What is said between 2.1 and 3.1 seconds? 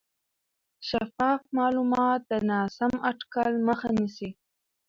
د ناسم